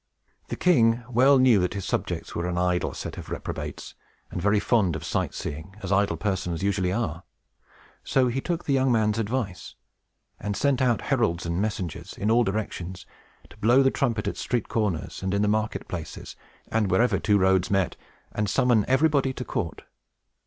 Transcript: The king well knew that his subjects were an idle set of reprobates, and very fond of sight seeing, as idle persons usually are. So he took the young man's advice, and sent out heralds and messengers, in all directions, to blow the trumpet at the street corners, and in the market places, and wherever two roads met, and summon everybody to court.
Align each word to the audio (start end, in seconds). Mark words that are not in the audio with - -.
The 0.47 0.55
king 0.55 1.03
well 1.07 1.37
knew 1.37 1.59
that 1.59 1.75
his 1.75 1.85
subjects 1.85 2.33
were 2.33 2.47
an 2.47 2.57
idle 2.57 2.95
set 2.95 3.19
of 3.19 3.29
reprobates, 3.29 3.93
and 4.31 4.41
very 4.41 4.59
fond 4.59 4.95
of 4.95 5.03
sight 5.03 5.35
seeing, 5.35 5.75
as 5.83 5.91
idle 5.91 6.17
persons 6.17 6.63
usually 6.63 6.91
are. 6.91 7.21
So 8.03 8.27
he 8.27 8.41
took 8.41 8.65
the 8.65 8.73
young 8.73 8.91
man's 8.91 9.19
advice, 9.19 9.75
and 10.39 10.57
sent 10.57 10.81
out 10.81 11.01
heralds 11.01 11.45
and 11.45 11.61
messengers, 11.61 12.13
in 12.17 12.31
all 12.31 12.43
directions, 12.43 13.05
to 13.51 13.57
blow 13.57 13.83
the 13.83 13.91
trumpet 13.91 14.27
at 14.27 14.33
the 14.33 14.39
street 14.39 14.67
corners, 14.69 15.21
and 15.21 15.35
in 15.35 15.43
the 15.43 15.47
market 15.47 15.87
places, 15.87 16.35
and 16.71 16.89
wherever 16.89 17.19
two 17.19 17.37
roads 17.37 17.69
met, 17.69 17.95
and 18.31 18.49
summon 18.49 18.85
everybody 18.87 19.33
to 19.33 19.45
court. 19.45 19.83